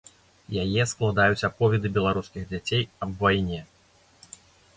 [0.63, 3.61] Яе складаюць аповеды беларускіх дзяцей аб вайне.